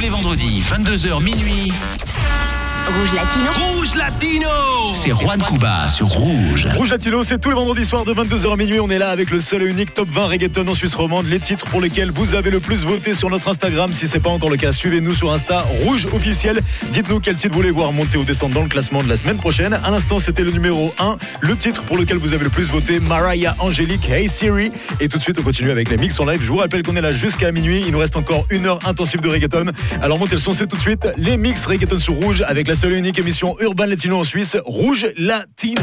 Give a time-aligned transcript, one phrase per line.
[0.00, 1.70] tous les vendredis, 22h minuit.
[2.90, 3.50] Rouge Latino.
[3.54, 4.48] Rouge Latino
[4.92, 6.66] C'est Juan Cuba sur Rouge.
[6.74, 8.80] Rouge Latino, c'est tous les vendredis soirs de 22h à minuit.
[8.80, 11.26] On est là avec le seul et unique top 20 reggaeton en Suisse romande.
[11.26, 13.92] Les titres pour lesquels vous avez le plus voté sur notre Instagram.
[13.92, 16.60] Si c'est pas encore le cas, suivez-nous sur Insta Rouge officiel.
[16.90, 19.36] Dites-nous quel titre vous voulez voir monter ou descendre dans le classement de la semaine
[19.36, 19.74] prochaine.
[19.84, 21.16] À l'instant, c'était le numéro 1.
[21.42, 24.72] Le titre pour lequel vous avez le plus voté, Mariah Angélique, Hey Siri.
[24.98, 26.40] Et tout de suite, on continue avec les mix en live.
[26.42, 27.84] Je vous rappelle qu'on est là jusqu'à minuit.
[27.86, 29.66] Il nous reste encore une heure intensive de reggaeton.
[30.02, 32.79] Alors montez le son, c'est tout de suite les mix reggaeton sur Rouge avec la
[32.80, 35.82] seule et unique émission Urban Latino en Suisse, Rouge Latino.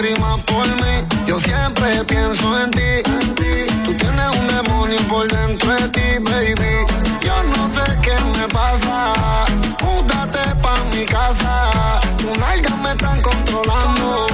[0.00, 1.06] Lágrimas por mí.
[1.26, 3.02] Yo siempre pienso en ti.
[3.84, 6.86] Tú tienes un demonio por dentro de ti, baby.
[7.20, 9.14] Yo no sé qué me pasa.
[9.82, 12.00] Múdate pa' mi casa.
[12.16, 14.27] Tus nalgas me están controlando.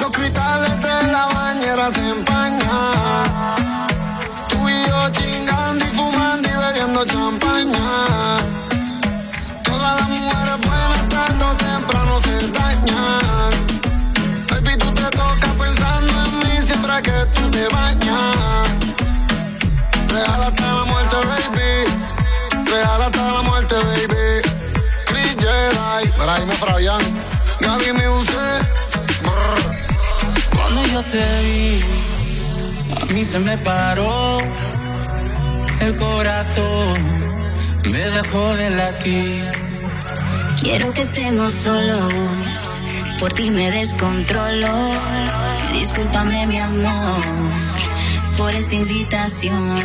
[0.00, 2.35] Los cristales de la bañera se empañan.
[33.26, 34.38] Se me paró
[35.80, 36.94] el corazón,
[37.84, 39.44] me dejó de latir.
[40.60, 42.12] Quiero que estemos solos.
[43.18, 44.90] Por ti me descontrolo.
[45.72, 47.20] Discúlpame, mi amor,
[48.36, 49.80] por esta invitación.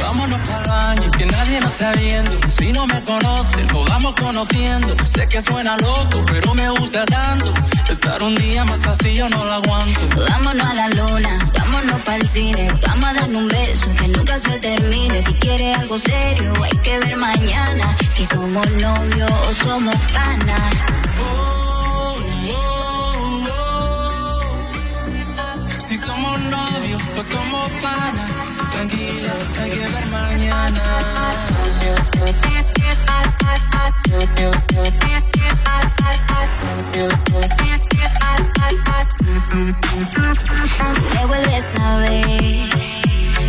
[0.00, 2.38] Vámonos para el baño, que nadie nos está viendo.
[2.48, 4.94] Si no me conoces, nos vamos conociendo.
[5.04, 7.52] Sé que suena loco, pero me gusta tanto.
[7.88, 10.00] Estar un día más así yo no lo aguanto.
[10.30, 12.68] Vámonos a la luna, vámonos para el cine.
[12.86, 15.20] Vamos a darle un beso que nunca se termine.
[15.20, 17.96] Si quieres algo serio, hay que ver mañana.
[18.08, 20.88] Si somos novios o somos panas.
[25.88, 28.17] Si somos novios o somos panas,
[28.78, 30.84] tranquila, hay que ver mañana.
[40.94, 42.70] Si me vuelves a ver,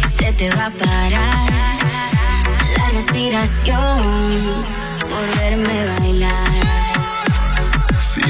[0.09, 1.79] se te va a parar
[2.77, 4.79] la respiración.
[5.09, 6.18] por verme bailar.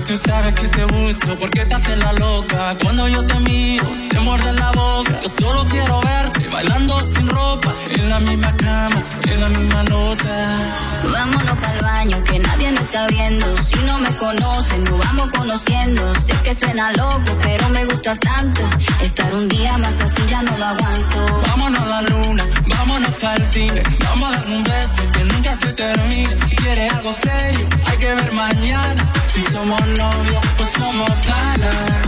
[0.09, 2.75] Tú sabes que te gusto, ¿por qué te haces la loca?
[2.81, 5.19] Cuando yo te miro, te muerde la boca.
[5.21, 11.01] Yo solo quiero verte bailando sin ropa, en la misma cama, en la misma nota.
[11.03, 13.55] Vámonos para el baño, que nadie nos está viendo.
[13.57, 16.15] Si no me conocen, nos vamos conociendo.
[16.15, 18.67] Sé que suena loco, pero me gustas tanto.
[19.03, 21.41] Estar un día más así ya no lo aguanto.
[21.49, 23.83] Vámonos a la luna, vámonos para el cine.
[24.05, 26.39] Vamos a dar un beso que nunca se termine.
[26.39, 29.11] Si quieres algo serio, hay que ver mañana.
[29.39, 32.05] Si somos novios, pues somos panas.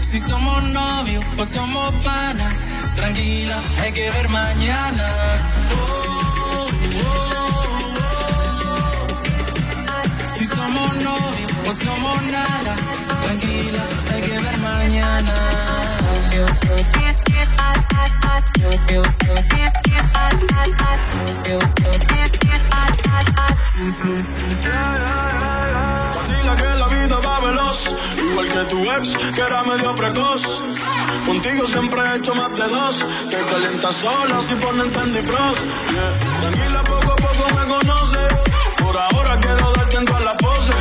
[0.00, 2.54] Si somos novios, pues somos panas.
[2.94, 5.08] Tranquila, hay que ver mañana.
[10.36, 12.76] Si somos novios, pues somos nada.
[13.24, 13.82] Tranquila,
[14.14, 15.56] hay que ver mañana.
[26.14, 30.42] Vacila que la vida va veloz, igual que tu ex, que era medio precoz.
[31.26, 35.62] Contigo siempre he hecho más de dos, te calientas sola si ponen Frost.
[35.92, 36.40] Yeah.
[36.40, 38.18] Tranquila, poco a poco me conoce,
[38.78, 40.76] por ahora quiero darte en todas las poses.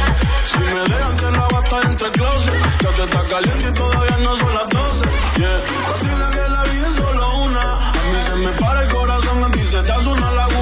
[0.48, 4.38] Si me dejan te la bata entre closet, ya te está caliente y todavía no
[4.38, 5.06] son las 12.
[5.38, 5.58] Yeah.
[5.90, 9.52] Vacila que la vida es solo una, a mí se me para el corazón, a
[9.52, 10.55] ti se te hace una laguna.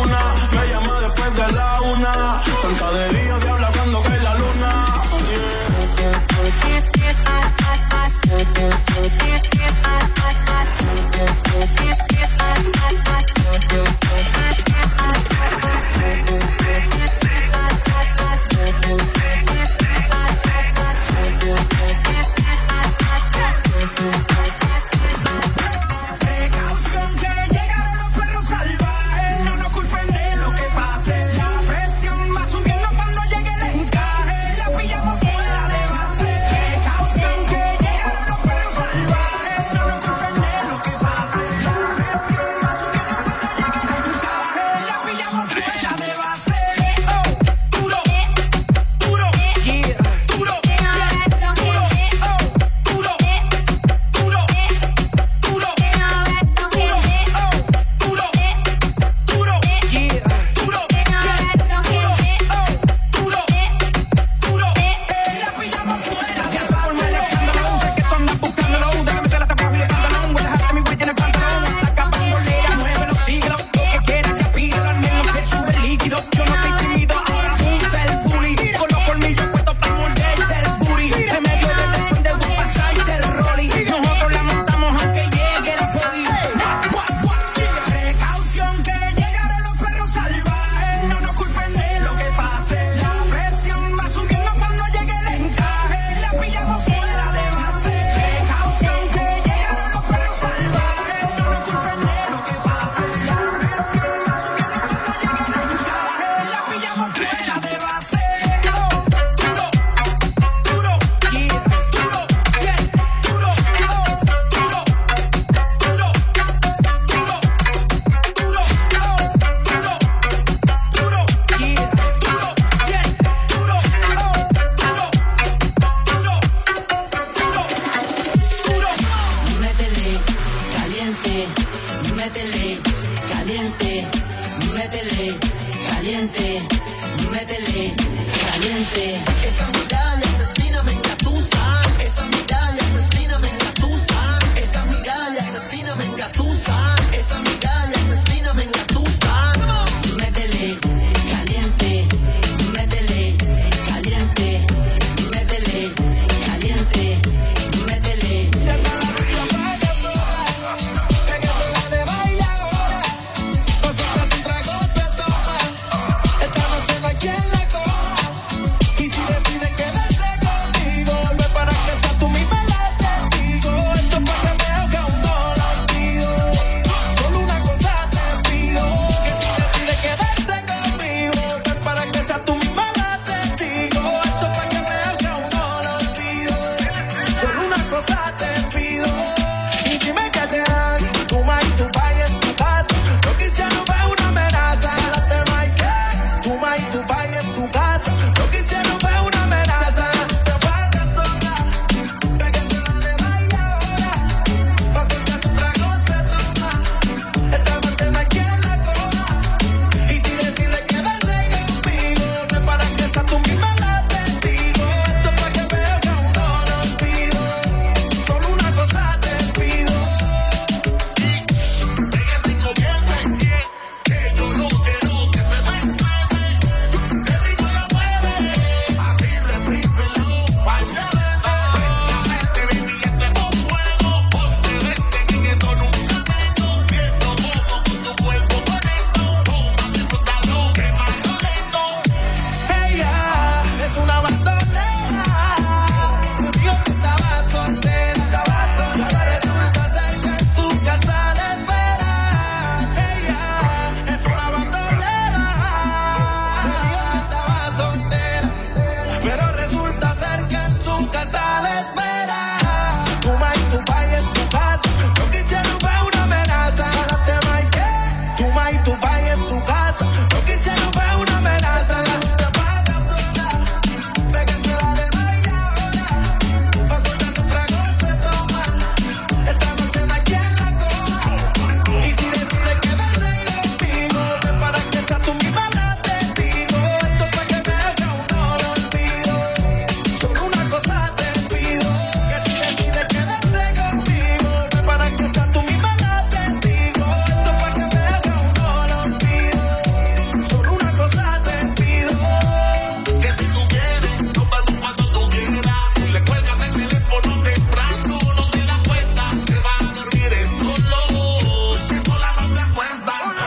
[2.61, 4.93] Santa de día, diabla cuando cae la luna.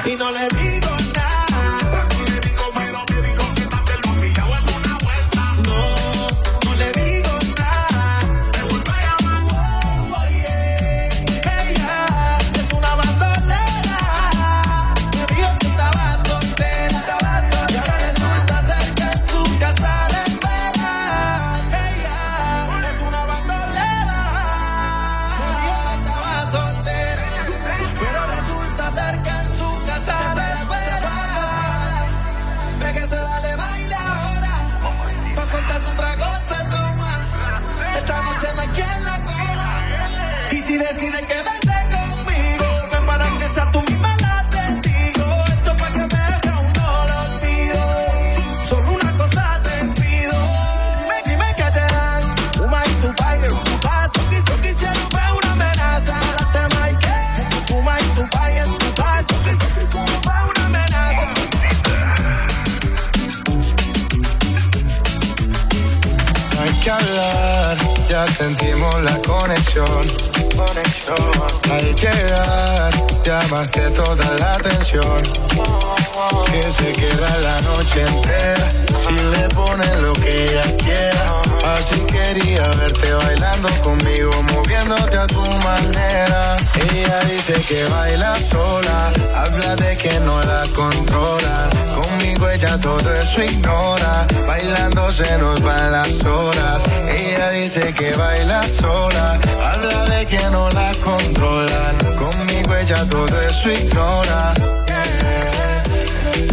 [0.07, 1.06] y no le digo
[73.57, 75.23] llamaste toda la atención.
[76.45, 81.43] Que se queda la noche entera si le ponen lo que ella quiera.
[81.65, 86.57] Así quería verte bailando conmigo, moviéndote a tu manera.
[86.93, 91.71] Ella dice que baila sola, habla de que no la controla.
[91.97, 96.85] Conmigo ella todo eso ignora, bailando se nos van las horas.
[97.09, 100.26] Ella dice que baila sola, habla de
[102.87, 104.55] ella todo eso ignora.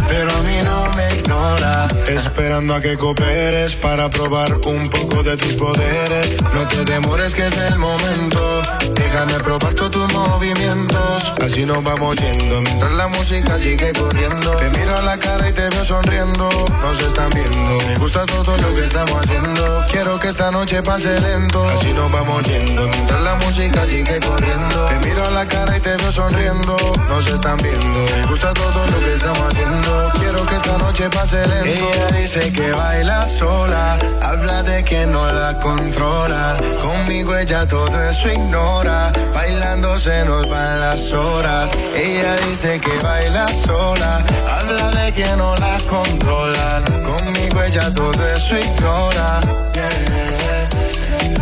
[0.08, 1.86] Pero a mí no me ignora.
[2.08, 6.34] Esperando a que cooperes para probar un poco de tus poderes.
[6.52, 8.62] No te demores que es el momento.
[8.94, 11.32] Déjame probar todos tus movimientos.
[11.42, 14.50] Así nos vamos yendo mientras la música sigue corriendo.
[14.56, 16.48] Te miro a la cara y te veo sonriendo.
[16.82, 17.86] Nos están viendo.
[17.86, 19.84] Me gusta todo lo que estamos haciendo.
[19.90, 21.68] Quiero que esta noche pase lento.
[21.68, 24.86] Así nos vamos yendo mientras la música sigue corriendo.
[24.86, 26.76] Te miro a la cara y te veo sonriendo.
[27.08, 27.98] Nos están viendo.
[28.16, 30.10] Me gusta todo lo que estamos haciendo.
[30.18, 31.90] Quiero que esta noche pase lento.
[31.92, 33.98] Ella dice que baila sola.
[34.20, 36.56] Habla de que no la controlan.
[36.82, 39.12] Conmigo ella todo eso ignora.
[39.34, 41.70] Bailando se nos van las horas.
[41.94, 44.24] Ella dice que baila sola.
[44.56, 46.82] Habla de que no la controlan.
[47.02, 49.40] Conmigo ella todo eso ignora.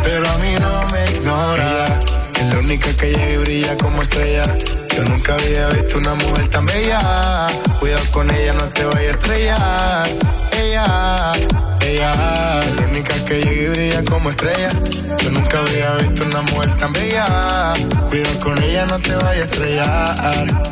[0.02, 2.00] Pero a mí no me ignora.
[2.40, 4.44] Es la única que llega y brilla como estrella.
[4.96, 7.46] Yo nunca había visto una mujer tan bella.
[7.80, 10.08] Cuidado con ella, no te vayas a estrellar.
[10.52, 11.32] Ella,
[11.86, 14.70] ella, la única que llega y brilla como estrella.
[15.18, 17.74] Yo nunca había visto una mujer tan bella.
[18.08, 20.71] Cuidado con ella, no te vayas a estrellar.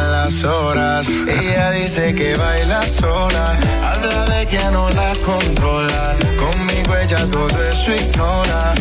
[0.00, 1.08] las horas.
[1.08, 3.58] Ella dice que baila sola.
[3.82, 6.16] Habla de que no la controlan.
[6.36, 8.74] Conmigo ella todo eso ignora.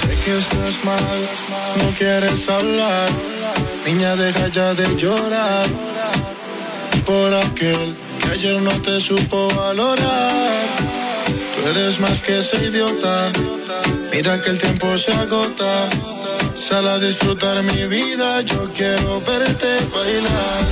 [0.00, 1.18] Sé que estás mal,
[1.78, 3.08] no quieres hablar.
[3.86, 5.66] Niña, deja ya de llorar.
[7.06, 10.66] Por aquel que ayer no te supo valorar.
[11.54, 13.30] Tú eres más que ese idiota.
[14.12, 15.88] Mira que el tiempo se agota.
[16.68, 20.62] Sal a disfrutar mi vida, yo quiero verte bailar.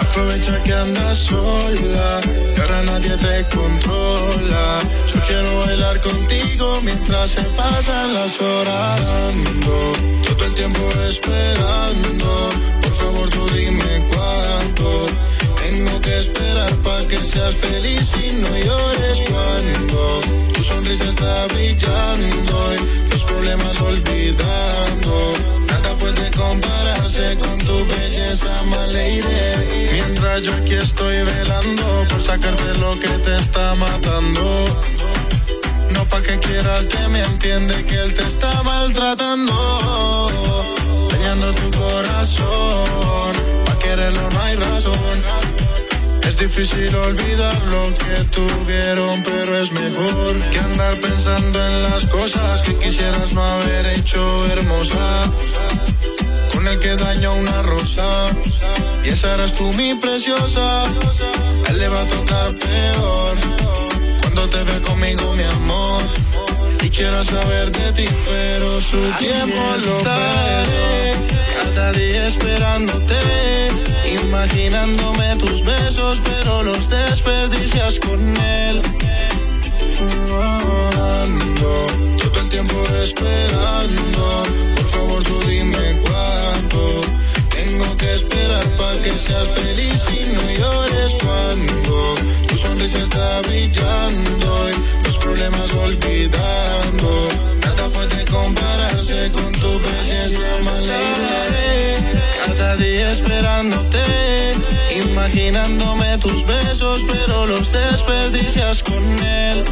[0.00, 2.20] Aprovecha que andas sola,
[2.54, 4.80] que ahora nadie te controla.
[5.12, 9.00] Yo quiero bailar contigo mientras se pasan las horas.
[10.26, 12.48] Todo el tiempo esperando,
[12.82, 14.13] por favor tú dime.
[15.84, 20.20] Tengo que esperar para que seas feliz y no llores cuando
[20.54, 25.32] tu sonrisa está brillando y los problemas olvidando.
[25.68, 29.90] Nada puede compararse con tu belleza, my lady.
[29.92, 34.64] Mientras yo aquí estoy velando por sacarte lo que te está matando.
[35.90, 39.52] No pa' que quieras que me entiende que él te está maltratando.
[41.10, 43.32] Dañando tu corazón.
[43.66, 45.43] Pa' quererlo no hay razón.
[46.26, 52.62] Es difícil olvidar lo que tuvieron, pero es mejor que andar pensando en las cosas
[52.62, 55.30] que quisieras no haber hecho hermosa.
[56.52, 58.30] Con perfume que daña una rosa.
[59.04, 60.82] Y esa eres tú, mi preciosa.
[60.82, 63.36] A él le va a tocar peor.
[64.22, 66.02] Cuando te ve conmigo, mi amor.
[66.82, 71.12] Y quiero saber de ti, pero su tiempo lo estaré.
[71.60, 73.93] Cada día esperándote.
[74.22, 78.80] Imaginándome tus besos, pero los desperdicias con él.
[81.22, 81.86] Ando
[82.18, 84.42] todo el tiempo esperando.
[84.76, 87.00] Por favor, tú dime cuánto.
[87.50, 92.14] Tengo que esperar para que seas feliz y no llores cuando
[92.46, 97.28] tu sonrisa está brillando y los problemas olvidando.
[98.06, 100.86] Puede compararse con tu belleza, my
[102.46, 103.98] Cada día esperándote,
[104.94, 109.64] imaginándome tus besos, pero los desperdicias con él.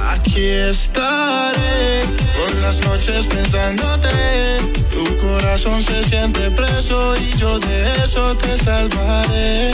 [0.00, 2.04] Aquí estaré
[2.36, 4.58] por las noches pensándote.
[4.92, 9.72] Tu corazón se siente preso y yo de eso te salvaré.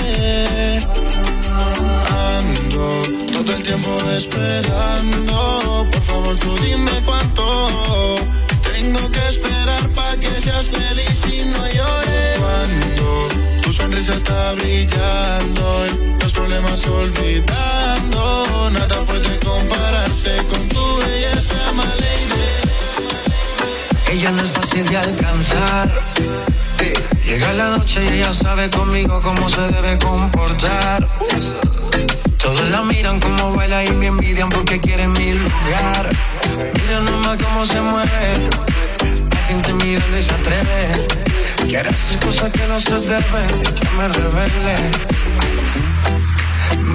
[2.36, 5.86] Ando todo el tiempo esperando.
[5.90, 7.44] Por favor, tú dime cuánto.
[8.72, 12.38] Tengo que esperar para que seas feliz y no llores.
[12.38, 13.28] Cuando
[13.62, 18.70] tu sonrisa está brillando y los problemas olvidando.
[18.70, 22.44] Nada puede compararse con tu belleza, my lady.
[24.12, 25.86] Ella no es fácil de alcanzar.
[27.24, 31.06] Llega la noche y ella sabe conmigo cómo se debe comportar.
[32.38, 36.08] Todos la miran como baila y me envidian porque quieren mi lugar.
[36.74, 38.48] Mira nomás cómo se mueve.
[39.30, 41.06] La gente mirando y se atreve.
[41.66, 44.76] Quiere hacer cosas que no se deben y que me revele.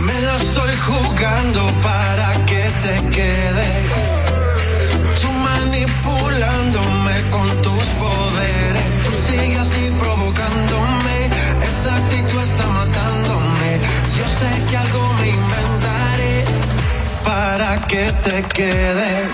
[0.05, 3.85] Me la estoy jugando para que te quedes.
[5.21, 8.85] Tú manipulándome con tus poderes.
[9.03, 11.29] Tú sigues así provocándome.
[11.69, 13.32] Esta actitud está matándome.
[14.17, 16.45] Yo sé que algo me inventaré
[17.25, 19.29] para que te quedes.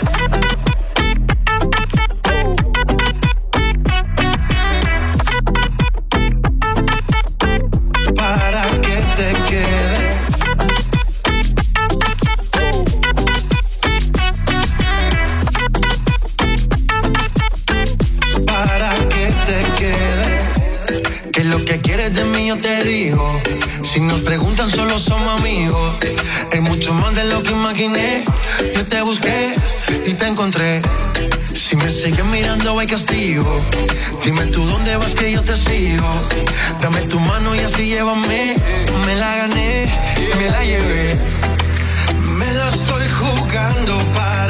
[8.15, 9.99] Para que te quedes.
[18.45, 21.31] para que te quede.
[21.31, 23.39] Que lo que quieres de mí yo te digo.
[23.83, 24.21] Si nos
[24.69, 25.95] solo somos amigos.
[26.51, 28.25] Es mucho más de lo que imaginé.
[28.75, 29.55] Yo te busqué
[30.05, 30.81] y te encontré.
[31.53, 33.61] Si me sigues mirando hay castigo.
[34.23, 36.07] Dime tú dónde vas que yo te sigo.
[36.81, 38.55] Dame tu mano y así llévame.
[39.05, 39.91] Me la gané,
[40.37, 41.17] me la llevé.
[42.37, 44.48] Me la estoy jugando para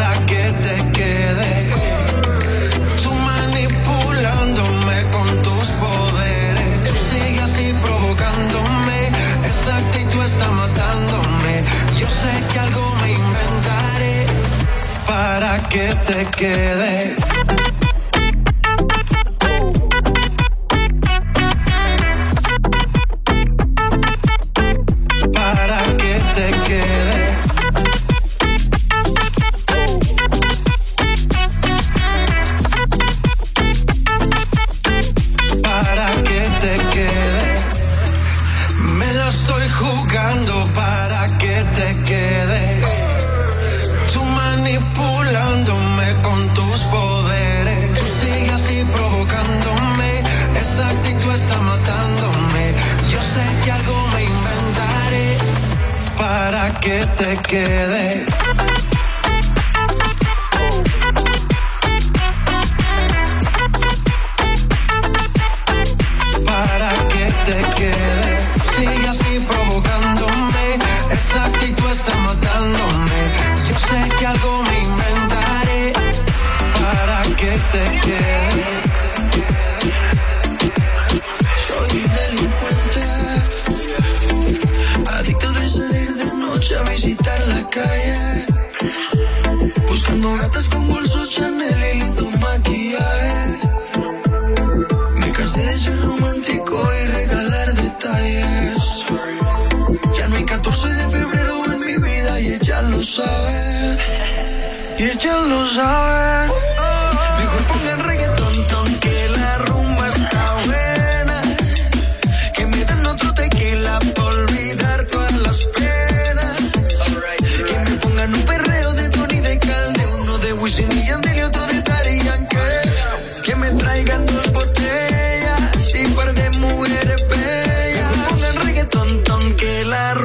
[12.21, 14.25] sé que algo me inventaré
[15.08, 17.28] para que te quedes.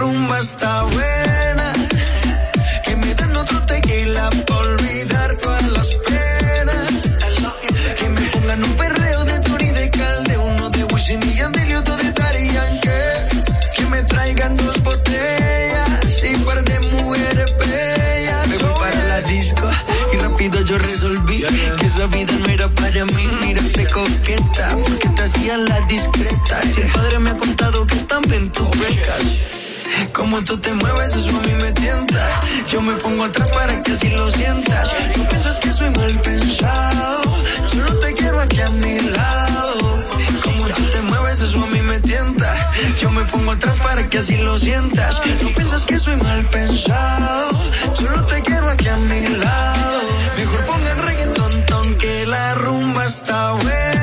[0.04, 1.72] rumba está buena.
[2.84, 6.90] Que me den otro tequila pa' olvidar todas las penas.
[7.98, 11.74] Que me pongan un perreo de Tori de Calde, uno de Wisin y Yandel y
[11.74, 13.14] otro de Daddy Yankee.
[13.76, 18.46] Que me traigan dos botellas y un par de mujeres bellas.
[18.48, 19.66] Me voy para la disco
[20.12, 21.44] y rápido yo resolví
[21.78, 23.24] que esa vida no era para mí.
[23.42, 25.80] Mira este coqueta, porque te hacían la
[30.34, 32.40] como tú te mueves, eso a mí me tienta.
[32.66, 34.92] Yo me pongo atrás para que así lo sientas.
[35.12, 37.22] Tú piensas que soy mal pensado.
[37.72, 40.04] Yo no te quiero aquí a mi lado.
[40.42, 42.52] Como tú te mueves, eso a mí me tienta.
[43.00, 45.22] Yo me pongo atrás para que así lo sientas.
[45.40, 47.52] Tú piensas que soy mal pensado.
[48.00, 50.00] Yo no te quiero aquí a mi lado.
[50.36, 53.93] Mejor pongan reggaetón, ton, que la rumba está buena.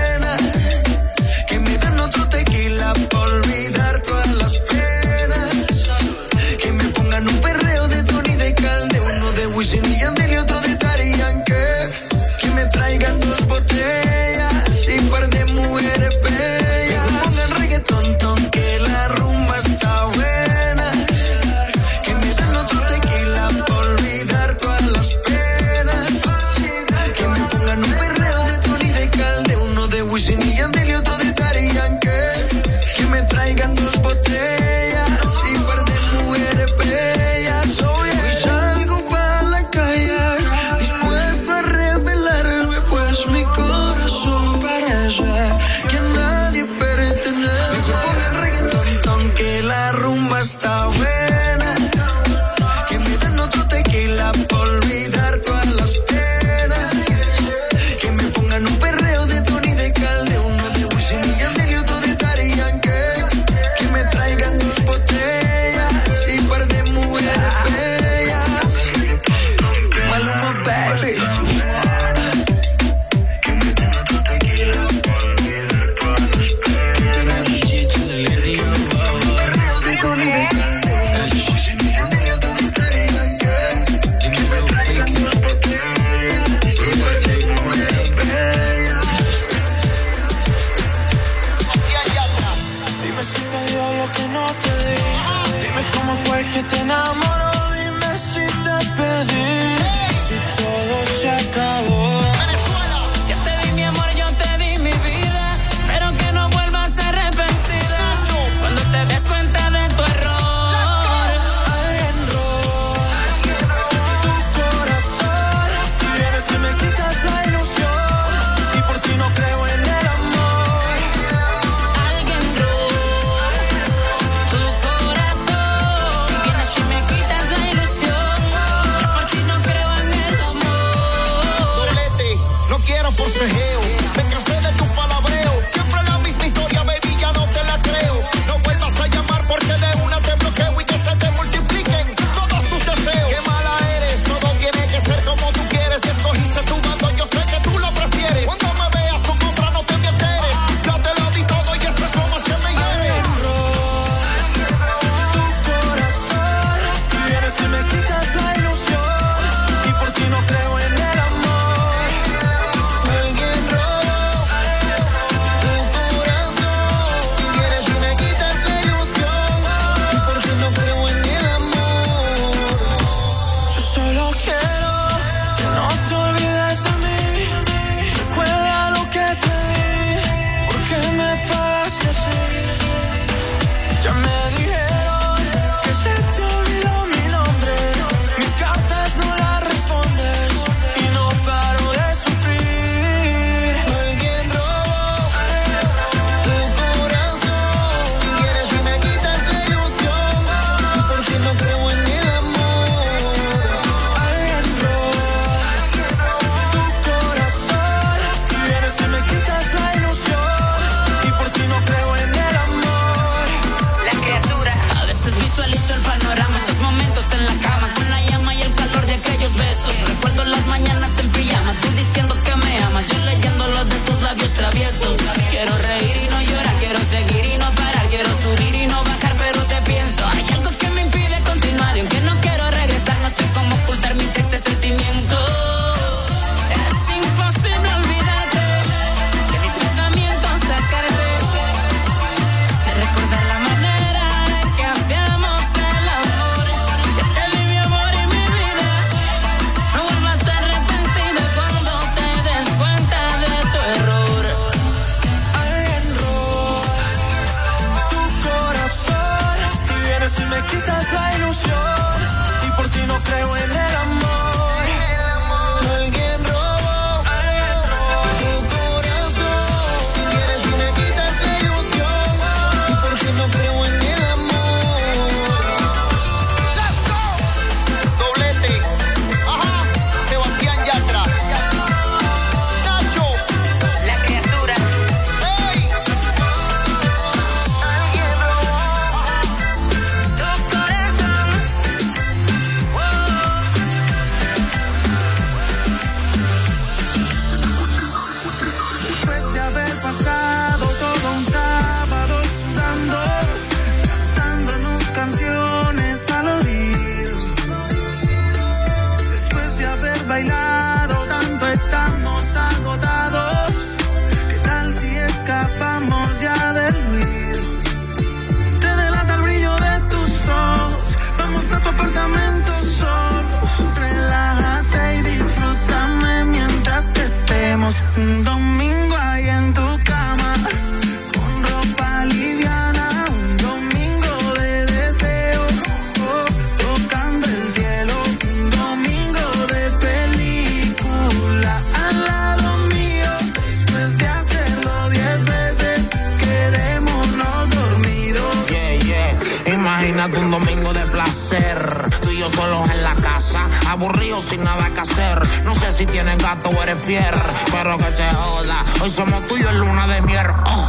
[349.92, 354.90] Imagínate un domingo de placer, tú y yo solos en la casa, aburridos sin nada
[354.90, 355.38] que hacer.
[355.66, 357.36] No sé si tienes gato o eres fier,
[357.72, 358.86] pero que se joda.
[359.02, 360.48] Hoy somos tuyos en luna de miel.
[360.66, 360.88] Oh.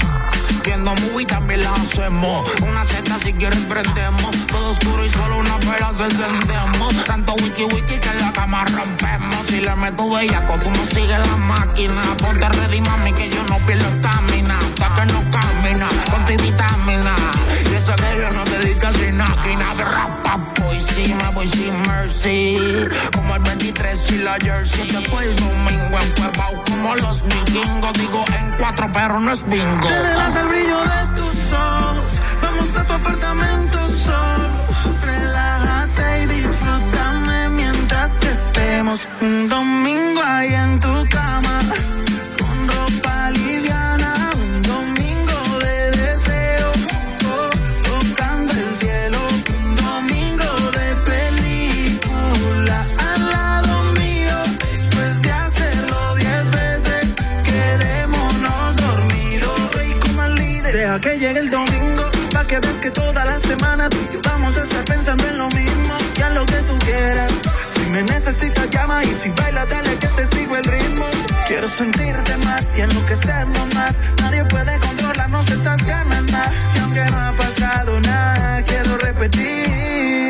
[0.64, 2.48] Viendo movie también la hacemos.
[2.62, 4.30] Una seta si quieres prendemos.
[4.46, 7.04] Todo oscuro y solo una vela se encendemos.
[7.04, 9.46] Tanto wiki wiki que en la cama rompemos.
[9.48, 12.02] Si le meto bellaco, tú no sigues la máquina.
[12.18, 14.56] Ponte ready, mami, que yo no pierdo estamina.
[14.58, 17.14] Hasta que no camina, ponte vitamina.
[19.52, 19.84] Casi máquina.
[19.84, 22.58] Rapa, voy sí, me voy sin mercy.
[23.14, 24.88] Como el 23 y la jersey.
[24.90, 27.92] Después el domingo en Cuevao, como los vikingos.
[27.94, 29.88] Digo en cuatro, pero no es bingo.
[29.88, 32.20] Te delata el brillo de tus ojos.
[32.42, 34.92] Vamos a tu apartamento solo.
[35.02, 40.71] Relájate y disfrútame mientras que estemos un domingo ahí en
[62.82, 65.94] que toda la semana tú y yo vamos a estar pensando en lo mismo.
[66.18, 67.30] Y haz lo que tú quieras.
[67.66, 69.04] Si me necesitas, llama.
[69.04, 71.06] Y si bailas, dale que te sigo el ritmo.
[71.46, 74.00] Quiero sentirte más y enloquecernos más.
[74.20, 76.50] Nadie puede controlarnos estas ganas más.
[76.74, 80.21] Y aunque no ha pasado nada, quiero repetir.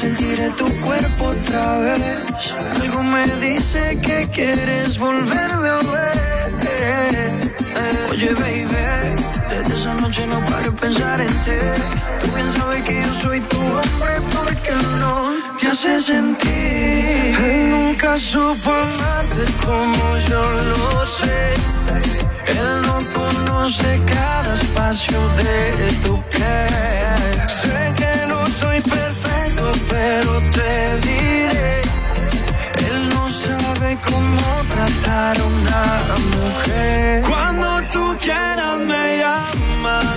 [0.00, 2.00] Sentiré tu cuerpo otra vez.
[2.80, 6.48] Algo me dice que quieres volverme a ver.
[8.10, 8.66] Oye, baby,
[9.50, 11.60] desde esa noche no paro de pensar en ti.
[12.20, 15.14] Tú bien sabes que yo soy tu hombre porque no
[15.58, 17.34] te hace sentir.
[17.48, 21.40] Él nunca supo amarte como yo lo sé.
[22.46, 25.52] Él no conoce cada espacio de
[26.04, 27.48] tu piel.
[27.60, 29.27] Sé que no soy perfecto,
[29.88, 31.80] pero te diré.
[32.86, 35.84] Él no sabe cómo tratar a una
[36.36, 37.22] mujer.
[37.26, 40.16] Cuando tú quieras me llamas.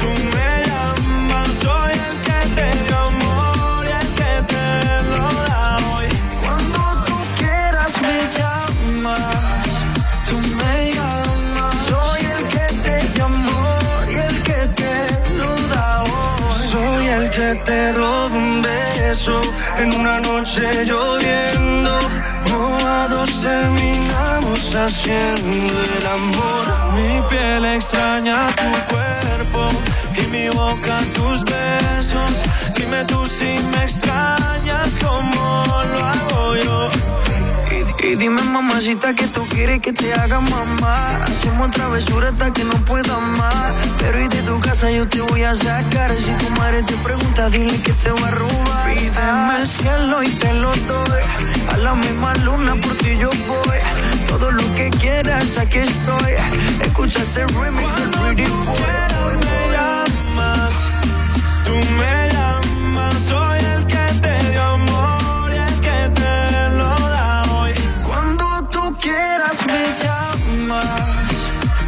[0.00, 4.66] Tú me llamas, soy el que te dio amor y el que te
[5.10, 6.08] lo da hoy.
[6.42, 9.64] Cuando tú quieras me llamas.
[10.28, 13.26] Tú me llamas, soy el que te dio
[14.10, 14.94] y el que te
[15.38, 16.68] lo da hoy.
[16.72, 18.53] Soy el que te roba
[19.78, 21.98] en una noche lloviendo.
[22.50, 26.94] Mojados terminamos haciendo el amor.
[26.94, 29.70] Mi piel extraña tu cuerpo
[30.20, 32.32] y mi boca tus besos.
[32.76, 37.23] Dime tú si me extrañas como lo hago yo.
[38.04, 41.24] Y, dime mamacita que tú quieres que te haga mamá.
[41.24, 43.72] Hacemos travesura hasta que no pueda más.
[43.98, 46.14] Pero y de tu casa yo te voy a sacar.
[46.18, 48.94] Si tu madre te pregunta dile que te voy a robar.
[48.94, 51.22] Pídeme el cielo y te lo doy.
[51.72, 53.78] A la misma luna por ti yo voy.
[54.28, 56.32] Todo lo que quieras aquí estoy.
[56.82, 59.34] Escucha este remix del Pretty Boy.
[59.46, 60.74] Me llamas.
[61.64, 62.23] Tú me
[70.64, 70.84] llamas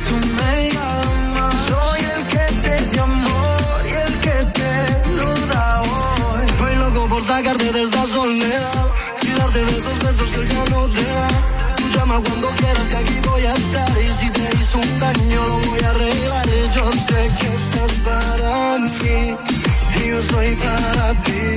[0.07, 5.83] Tú me llamas Soy el que te dio amor y el que te lo da
[5.83, 8.87] hoy Voy loco por sacarte de esta soledad
[9.23, 11.29] Y darte de esos besos que ya no te da
[11.77, 15.43] Tú llama cuando quieras que aquí voy a estar Y si te hizo un daño
[15.47, 19.37] lo voy a arreglar Yo sé que estás para mí
[20.01, 21.57] Y yo soy para ti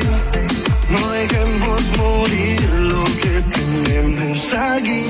[0.90, 5.04] no dejemos morir lo que tenemos aquí.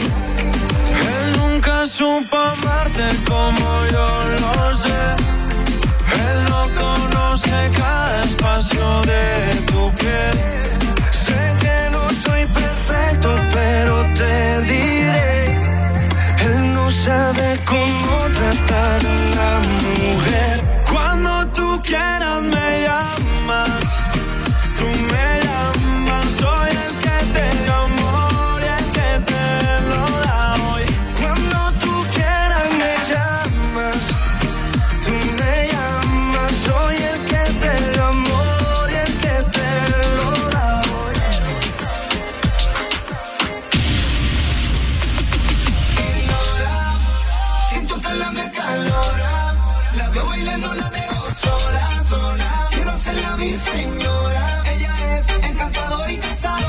[1.87, 4.07] Supo amarte como yo
[4.41, 5.01] lo sé.
[6.27, 10.35] Él no conoce cada espacio de tu piel.
[11.11, 15.55] Sé que no soy perfecto, pero te diré.
[16.47, 19.49] Él no sabe cómo tratar a una
[20.03, 20.83] mujer.
[20.91, 22.28] Cuando tú quieras
[53.39, 54.63] mi señora.
[54.73, 56.68] Ella es encantadora y casada.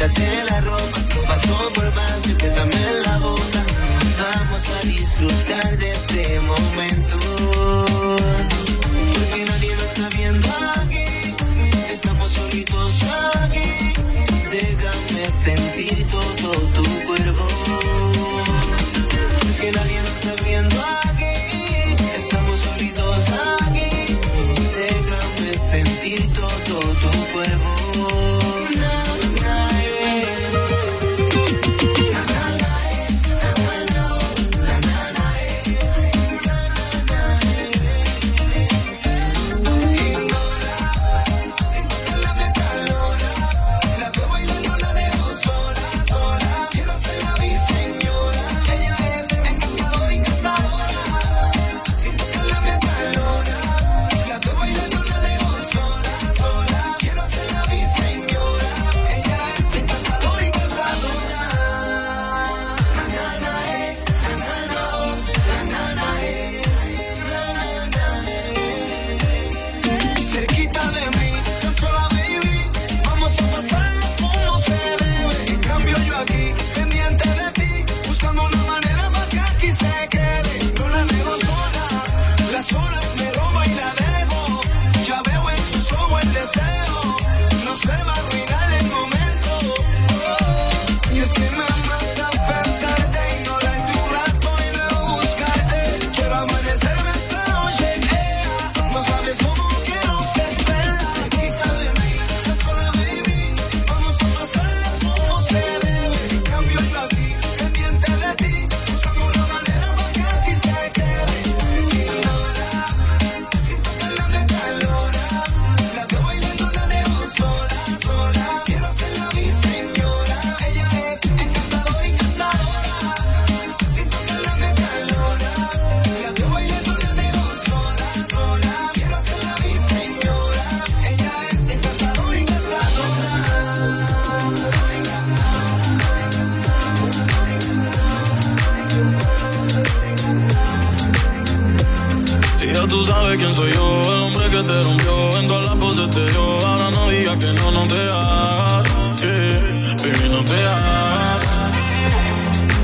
[0.00, 2.99] quítate la ropa, paso por paso y bésame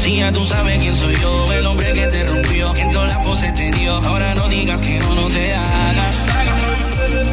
[0.07, 3.18] Si ya tú sabes quién soy yo, el hombre que te rompió, en todas las
[3.26, 3.92] poses te dio.
[3.92, 6.11] Ahora no digas que no, no te haga.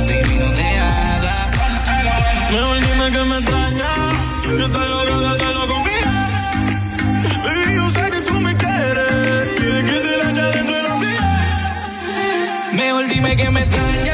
[0.08, 1.52] Baby, no te haga.
[2.52, 3.90] Mejor dime que me extraña.
[4.58, 6.12] Yo te loco de hacerlo conmigo.
[7.46, 9.48] Baby, yo sé que tú me quieres.
[9.56, 12.72] Y de que te la echas dentro de la vida.
[12.74, 14.13] Mejor dime que me extraña.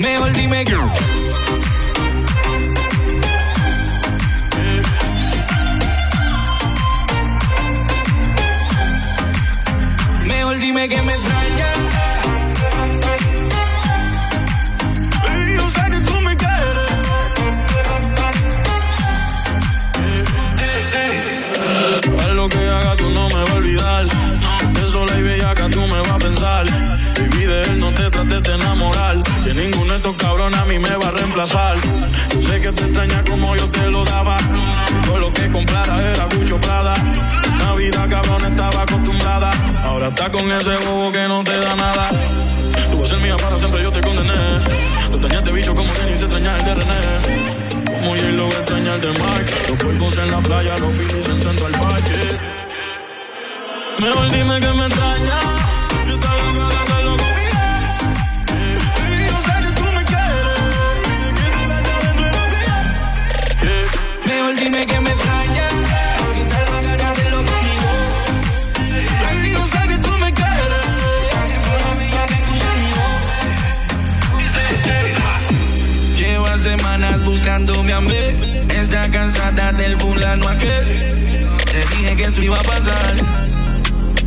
[0.00, 0.90] Mejor dime que.
[10.26, 11.39] Mejor dime que me trae.
[31.46, 31.80] la.
[32.34, 34.36] Yo sé que te extraña como yo te lo daba.
[35.06, 36.94] Todo lo que comprara era Gucho Prada.
[37.54, 39.50] Una vida cabrón estaba acostumbrada.
[39.82, 42.10] Ahora está con ese bobo que no te da nada.
[42.90, 44.34] Tú vas a ser mía para siempre, yo te condené.
[45.08, 47.84] Tú extrañaste bicho como que ni se extraña el de René.
[47.86, 49.52] Como yo lo extraña el de Mike.
[49.68, 52.04] Los cuerpos en la playa, los finis en Central Park.
[53.98, 55.59] Mejor dime que me extrañas.
[80.30, 81.48] verano aquel.
[81.64, 83.14] Te dije que eso iba a pasar.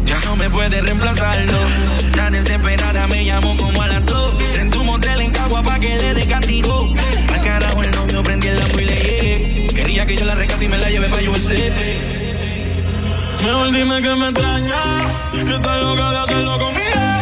[0.06, 1.60] Ya no me puedes reemplazarlo.
[2.16, 4.34] Tan desesperada me llamó como a las dos.
[4.60, 6.94] En tu motel en Cagua pa' que le dé castigo.
[7.34, 9.68] Al carajo el novio prendí el lambo y le.
[9.74, 11.54] Quería que yo la rescate y me la lleve pa' USA.
[13.42, 14.82] Mejor dime que me extraña.
[15.32, 17.13] Que estás loca de hacerlo conmigo.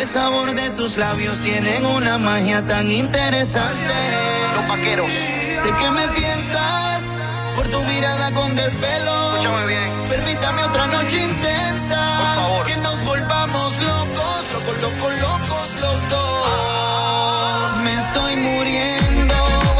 [0.00, 3.94] El sabor de tus labios tienen una magia tan interesante.
[4.54, 5.10] Los vaqueros.
[5.10, 7.02] Sé que me piensas
[7.54, 9.34] por tu mirada con desvelo.
[9.34, 10.08] Escúchame bien.
[10.08, 12.16] Permítame otra noche intensa.
[12.18, 12.66] Por favor.
[12.66, 17.76] Que nos volvamos locos, locos, locos, locos los dos.
[17.84, 19.34] Me estoy muriendo,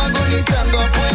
[0.04, 1.09] agonizando afuera.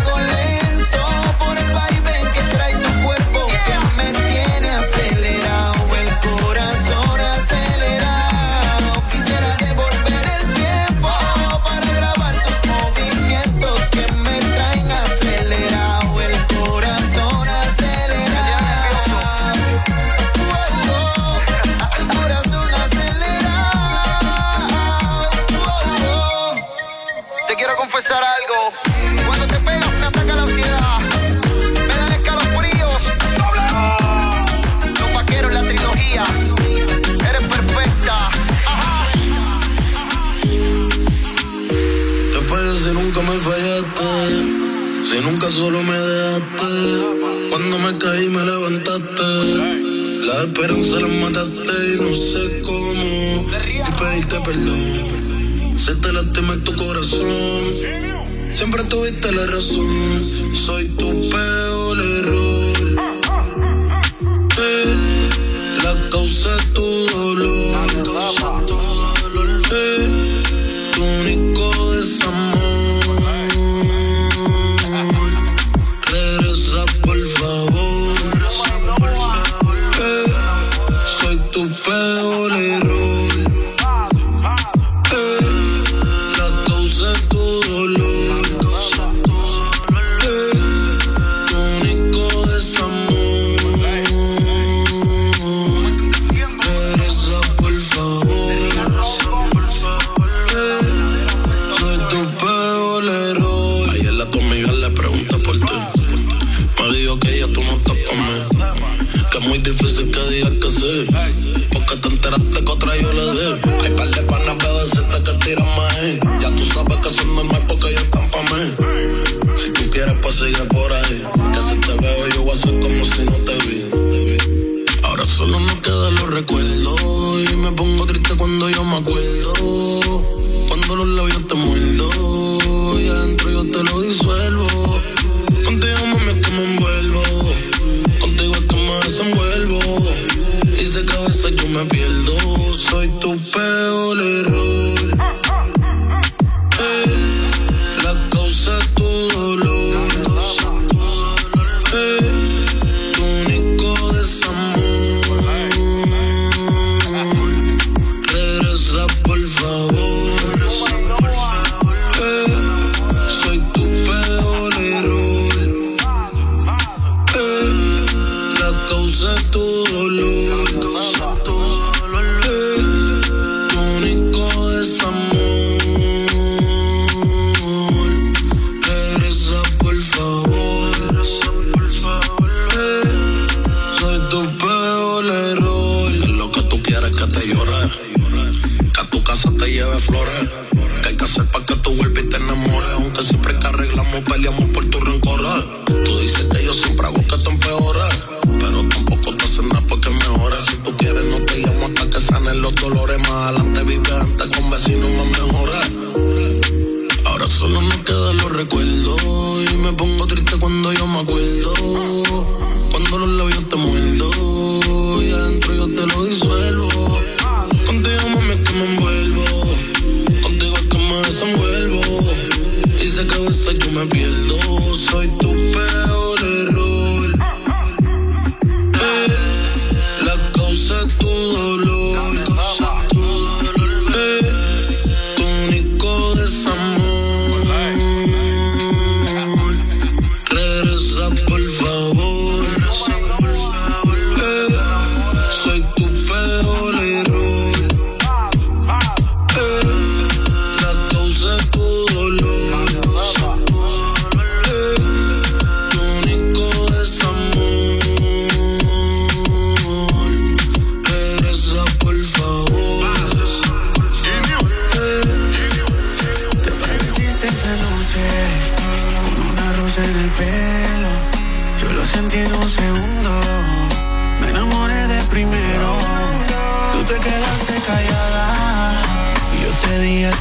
[58.76, 60.45] siempre tuviste la razón.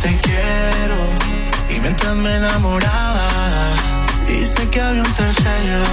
[0.05, 0.99] Te quiero.
[1.71, 3.27] Y mientras me enamoraba,
[4.27, 5.85] dijiste que había un tercero.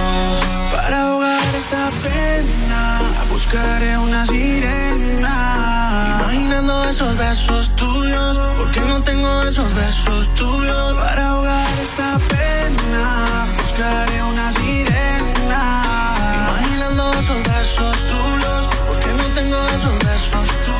[0.74, 2.80] Para ahogar esta pena,
[3.30, 5.36] buscaré una sirena.
[6.16, 8.38] Imaginando esos besos tuyos.
[8.58, 10.94] Porque no tengo esos besos tuyos.
[11.02, 13.04] Para ahogar esta pena,
[13.60, 15.62] buscaré una sirena.
[16.40, 18.60] Imaginando esos besos tuyos.
[18.88, 20.71] Porque no tengo esos besos tuyos.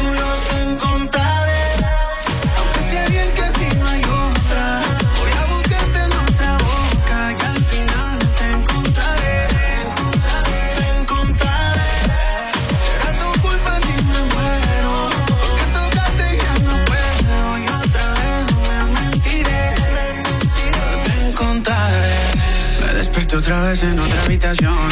[23.81, 24.89] En otra habitación.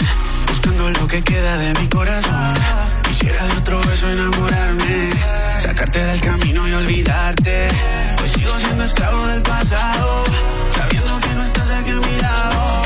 [0.46, 2.54] Buscando lo que queda de mi corazón.
[3.02, 5.10] Quisiera de otro beso enamorarme.
[5.58, 7.68] Sacarte del camino y olvidarte.
[8.16, 10.24] Pues sigo siendo esclavo del pasado.
[10.74, 12.82] Sabiendo que no estás aquí a mi lado.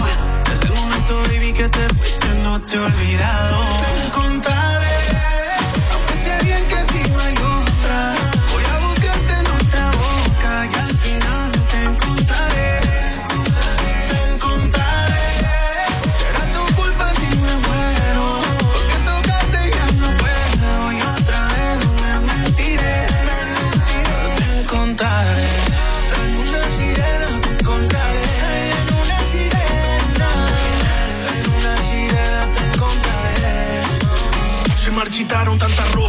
[0.51, 3.61] Desde el momento, baby, que te fuiste, no te he olvidado.
[3.79, 4.64] Te encontraré.
[4.64, 4.64] Aunque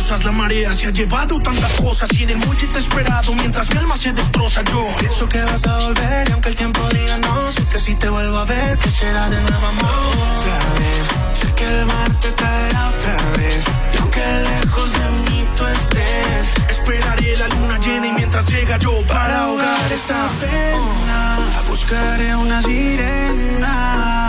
[0.06, 3.34] rosas, la marea se ha llevado tantas cosas y en el muelle te he esperado
[3.34, 4.88] mientras mi alma se destroza yo.
[5.00, 8.08] Pienso que vas a volver y aunque el tiempo diga no, sé que si te
[8.10, 9.92] vuelvo a ver, que será de nuevo amor
[10.38, 11.40] otra vez.
[11.40, 16.70] Sé que el mar te traerá otra vez y aunque lejos de mí tú estés,
[16.70, 21.38] Esperaré la luna llena y mientras llega yo para ahogar esta pena,
[21.68, 24.25] buscaré una sirena.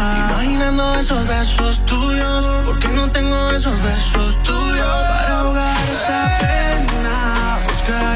[0.46, 7.58] Imaginando esos besos tuyos, porque no tengo esos besos tuyos para ahogar esta pena.
[7.66, 8.15] Buscar